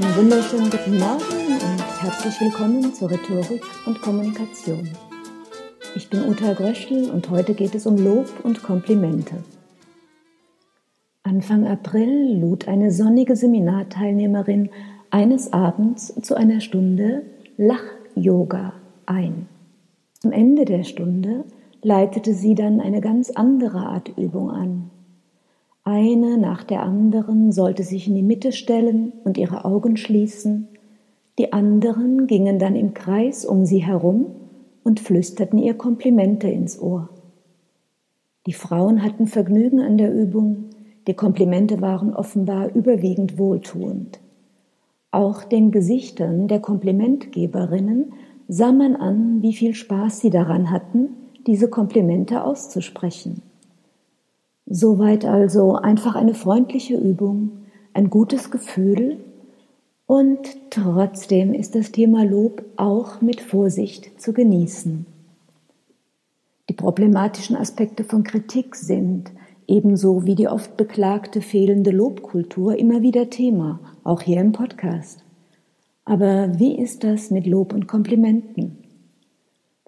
[0.00, 4.88] Einen wunderschönen guten Morgen und herzlich willkommen zur Rhetorik und Kommunikation.
[5.96, 9.42] Ich bin Uta Gröschel und heute geht es um Lob und Komplimente.
[11.24, 14.70] Anfang April lud eine sonnige Seminarteilnehmerin
[15.10, 17.22] eines Abends zu einer Stunde
[17.56, 19.48] Lach-Yoga ein.
[20.22, 21.44] Am Ende der Stunde
[21.82, 24.90] leitete sie dann eine ganz andere Art Übung an.
[25.90, 30.68] Eine nach der anderen sollte sich in die Mitte stellen und ihre Augen schließen,
[31.38, 34.26] die anderen gingen dann im Kreis um sie herum
[34.84, 37.08] und flüsterten ihr Komplimente ins Ohr.
[38.44, 40.66] Die Frauen hatten Vergnügen an der Übung,
[41.06, 44.20] die Komplimente waren offenbar überwiegend wohltuend.
[45.10, 48.12] Auch den Gesichtern der Komplimentgeberinnen
[48.46, 51.08] sah man an, wie viel Spaß sie daran hatten,
[51.46, 53.40] diese Komplimente auszusprechen.
[54.70, 57.52] Soweit also einfach eine freundliche Übung,
[57.94, 59.16] ein gutes Gefühl
[60.06, 65.06] und trotzdem ist das Thema Lob auch mit Vorsicht zu genießen.
[66.68, 69.30] Die problematischen Aspekte von Kritik sind,
[69.66, 75.24] ebenso wie die oft beklagte fehlende Lobkultur, immer wieder Thema, auch hier im Podcast.
[76.04, 78.76] Aber wie ist das mit Lob und Komplimenten?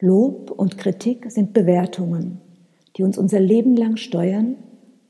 [0.00, 2.40] Lob und Kritik sind Bewertungen,
[2.96, 4.56] die uns unser Leben lang steuern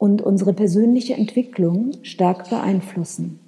[0.00, 3.38] und unsere persönliche Entwicklung stark beeinflussen.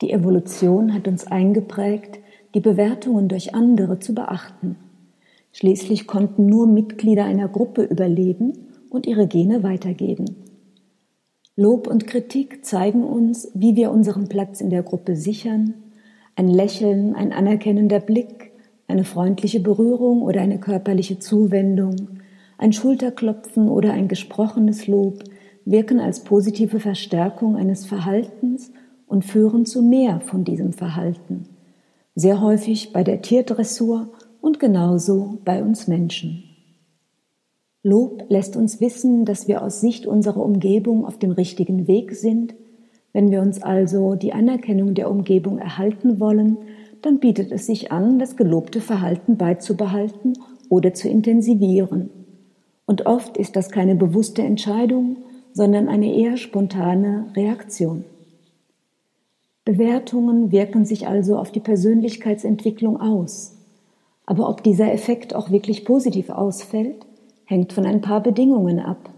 [0.00, 2.20] Die Evolution hat uns eingeprägt,
[2.54, 4.76] die Bewertungen durch andere zu beachten.
[5.52, 8.52] Schließlich konnten nur Mitglieder einer Gruppe überleben
[8.90, 10.36] und ihre Gene weitergeben.
[11.56, 15.74] Lob und Kritik zeigen uns, wie wir unseren Platz in der Gruppe sichern.
[16.36, 18.52] Ein Lächeln, ein anerkennender Blick,
[18.86, 22.19] eine freundliche Berührung oder eine körperliche Zuwendung,
[22.60, 25.24] ein Schulterklopfen oder ein gesprochenes Lob
[25.64, 28.70] wirken als positive Verstärkung eines Verhaltens
[29.06, 31.48] und führen zu mehr von diesem Verhalten.
[32.14, 34.10] Sehr häufig bei der Tierdressur
[34.42, 36.44] und genauso bei uns Menschen.
[37.82, 42.54] Lob lässt uns wissen, dass wir aus Sicht unserer Umgebung auf dem richtigen Weg sind.
[43.14, 46.58] Wenn wir uns also die Anerkennung der Umgebung erhalten wollen,
[47.00, 50.34] dann bietet es sich an, das gelobte Verhalten beizubehalten
[50.68, 52.19] oder zu intensivieren.
[52.90, 55.18] Und oft ist das keine bewusste Entscheidung,
[55.52, 58.04] sondern eine eher spontane Reaktion.
[59.64, 63.56] Bewertungen wirken sich also auf die Persönlichkeitsentwicklung aus.
[64.26, 67.06] Aber ob dieser Effekt auch wirklich positiv ausfällt,
[67.44, 69.10] hängt von ein paar Bedingungen ab.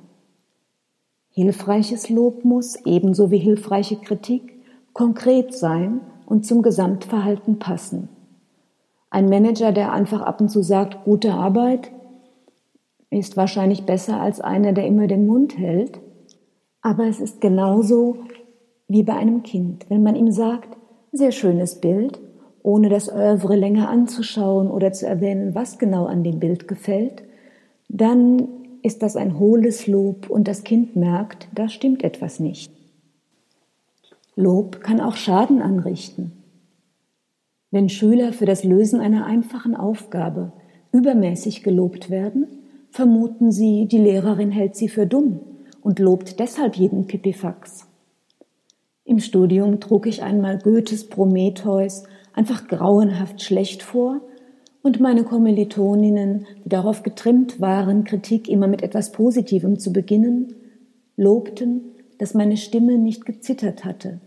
[1.30, 4.52] Hilfreiches Lob muss, ebenso wie hilfreiche Kritik,
[4.92, 8.10] konkret sein und zum Gesamtverhalten passen.
[9.08, 11.90] Ein Manager, der einfach ab und zu sagt, gute Arbeit,
[13.18, 16.00] ist wahrscheinlich besser als einer, der immer den Mund hält.
[16.80, 18.16] Aber es ist genauso
[18.88, 19.88] wie bei einem Kind.
[19.88, 20.76] Wenn man ihm sagt,
[21.12, 22.20] sehr schönes Bild,
[22.62, 27.22] ohne das Oeuvre länger anzuschauen oder zu erwähnen, was genau an dem Bild gefällt,
[27.88, 28.48] dann
[28.82, 32.72] ist das ein hohles Lob und das Kind merkt, da stimmt etwas nicht.
[34.34, 36.32] Lob kann auch Schaden anrichten.
[37.70, 40.52] Wenn Schüler für das Lösen einer einfachen Aufgabe
[40.92, 42.46] übermäßig gelobt werden,
[42.92, 45.40] vermuten sie, die Lehrerin hält sie für dumm
[45.80, 47.88] und lobt deshalb jeden Pipifax.
[49.04, 52.04] Im Studium trug ich einmal Goethes Prometheus
[52.34, 54.20] einfach grauenhaft schlecht vor
[54.82, 60.54] und meine Kommilitoninnen, die darauf getrimmt waren, Kritik immer mit etwas Positivem zu beginnen,
[61.16, 64.20] lobten, dass meine Stimme nicht gezittert hatte.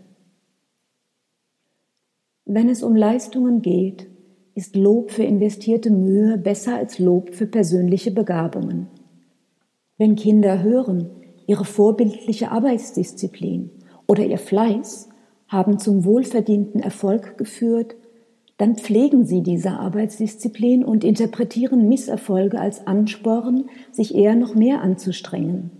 [2.44, 4.08] Wenn es um Leistungen geht,
[4.56, 8.88] ist Lob für investierte Mühe besser als Lob für persönliche Begabungen.
[9.98, 11.10] Wenn Kinder hören,
[11.46, 13.70] ihre vorbildliche Arbeitsdisziplin
[14.06, 15.10] oder ihr Fleiß
[15.46, 17.96] haben zum wohlverdienten Erfolg geführt,
[18.56, 25.70] dann pflegen sie diese Arbeitsdisziplin und interpretieren Misserfolge als Ansporn, sich eher noch mehr anzustrengen.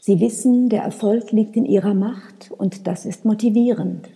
[0.00, 4.08] Sie wissen, der Erfolg liegt in ihrer Macht und das ist motivierend.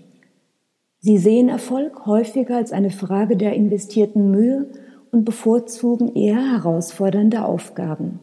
[1.06, 4.68] Sie sehen Erfolg häufiger als eine Frage der investierten Mühe
[5.12, 8.20] und bevorzugen eher herausfordernde Aufgaben.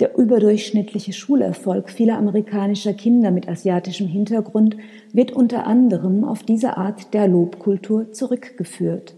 [0.00, 4.76] Der überdurchschnittliche Schulerfolg vieler amerikanischer Kinder mit asiatischem Hintergrund
[5.12, 9.14] wird unter anderem auf diese Art der Lobkultur zurückgeführt.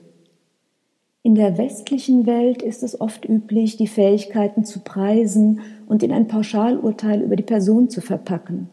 [1.23, 6.29] In der westlichen Welt ist es oft üblich, die Fähigkeiten zu preisen und in ein
[6.29, 8.69] Pauschalurteil über die Person zu verpacken.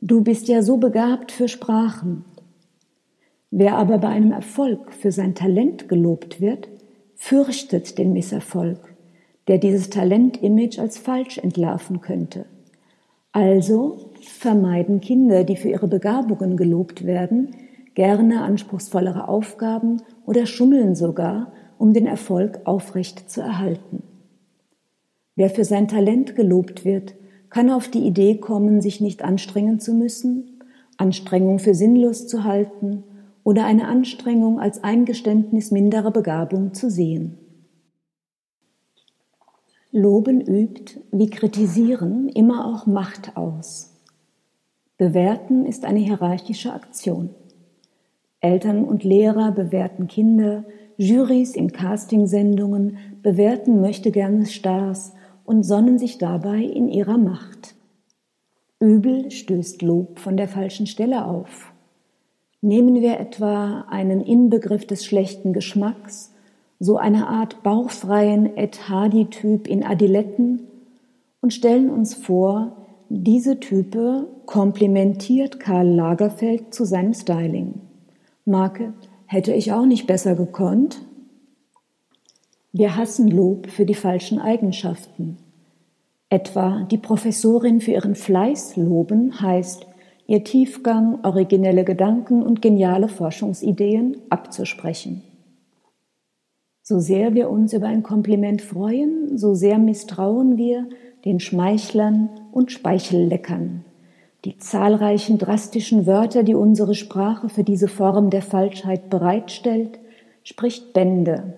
[0.00, 2.24] Du bist ja so begabt für Sprachen,
[3.50, 6.68] Wer aber bei einem Erfolg für sein Talent gelobt wird,
[7.14, 8.94] fürchtet den Misserfolg,
[9.48, 12.44] der dieses Talent-Image als falsch entlarven könnte.
[13.32, 17.54] Also vermeiden Kinder, die für ihre Begabungen gelobt werden,
[17.94, 24.02] gerne anspruchsvollere Aufgaben oder schummeln sogar, um den Erfolg aufrecht zu erhalten.
[25.36, 27.14] Wer für sein Talent gelobt wird,
[27.48, 30.60] kann auf die Idee kommen, sich nicht anstrengen zu müssen,
[30.98, 33.04] Anstrengung für sinnlos zu halten
[33.48, 37.38] oder eine Anstrengung als Eingeständnis minderer Begabung zu sehen.
[39.90, 43.96] Loben übt, wie kritisieren, immer auch Macht aus.
[44.98, 47.30] Bewerten ist eine hierarchische Aktion.
[48.40, 50.64] Eltern und Lehrer bewerten Kinder,
[50.98, 55.14] Jurys in Castingsendungen bewerten möchte gerne Stars
[55.46, 57.76] und sonnen sich dabei in ihrer Macht.
[58.78, 61.72] Übel stößt Lob von der falschen Stelle auf.
[62.60, 66.32] Nehmen wir etwa einen Inbegriff des schlechten Geschmacks
[66.80, 70.60] so eine Art bauchfreien Ed Hardy-Typ in Adiletten
[71.40, 72.76] und stellen uns vor,
[73.08, 77.80] diese Type komplimentiert Karl Lagerfeld zu seinem Styling.
[78.44, 78.92] Marke,
[79.26, 81.00] hätte ich auch nicht besser gekonnt?
[82.72, 85.38] Wir hassen Lob für die falschen Eigenschaften.
[86.28, 89.86] Etwa die Professorin für ihren Fleiß loben heißt,
[90.28, 95.22] ihr Tiefgang, originelle Gedanken und geniale Forschungsideen abzusprechen.
[96.82, 100.86] So sehr wir uns über ein Kompliment freuen, so sehr misstrauen wir
[101.24, 103.84] den Schmeichlern und Speichelleckern.
[104.44, 109.98] Die zahlreichen drastischen Wörter, die unsere Sprache für diese Form der Falschheit bereitstellt,
[110.44, 111.54] spricht Bände.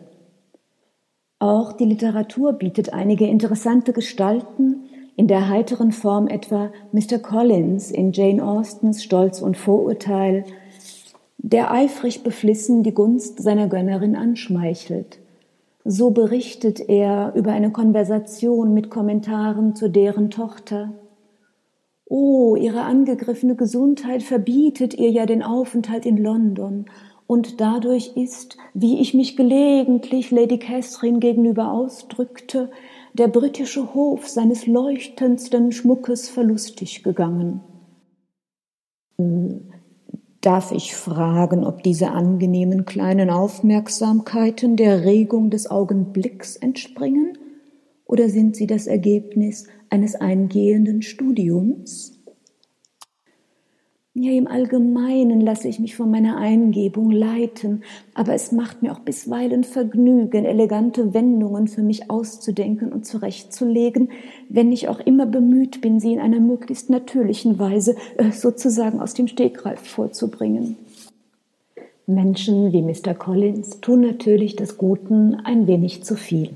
[1.41, 4.85] Auch die Literatur bietet einige interessante Gestalten,
[5.21, 7.19] in der heiteren Form etwa Mr.
[7.19, 10.47] Collins in Jane Austens Stolz und Vorurteil,
[11.37, 15.19] der eifrig beflissen die Gunst seiner Gönnerin anschmeichelt.
[15.85, 20.95] So berichtet er über eine Konversation mit Kommentaren zu deren Tochter.
[22.07, 26.87] Oh, ihre angegriffene Gesundheit verbietet ihr ja den Aufenthalt in London,
[27.27, 32.73] und dadurch ist, wie ich mich gelegentlich Lady Catherine gegenüber ausdrückte,
[33.15, 37.61] der britische Hof seines leuchtendsten Schmuckes verlustig gegangen.
[40.41, 47.37] Darf ich fragen, ob diese angenehmen kleinen Aufmerksamkeiten der Regung des Augenblicks entspringen
[48.07, 52.20] oder sind sie das Ergebnis eines eingehenden Studiums?
[54.23, 58.99] Ja, im Allgemeinen lasse ich mich von meiner Eingebung leiten, aber es macht mir auch
[58.99, 64.11] bisweilen Vergnügen, elegante Wendungen für mich auszudenken und zurechtzulegen,
[64.51, 69.15] wenn ich auch immer bemüht bin, sie in einer möglichst natürlichen Weise äh, sozusagen aus
[69.15, 70.77] dem Stegreif vorzubringen.
[72.07, 73.15] Menschen wie Mr.
[73.15, 76.51] Collins tun natürlich des Guten ein wenig zu viel.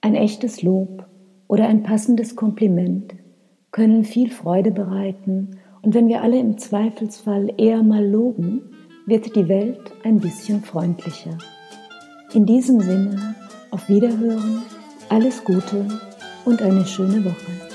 [0.00, 1.04] Ein echtes Lob
[1.46, 3.19] oder ein passendes Kompliment
[3.72, 8.62] können viel Freude bereiten und wenn wir alle im Zweifelsfall eher mal loben,
[9.06, 11.38] wird die Welt ein bisschen freundlicher.
[12.32, 13.34] In diesem Sinne,
[13.70, 14.62] auf Wiederhören,
[15.08, 15.86] alles Gute
[16.44, 17.69] und eine schöne Woche.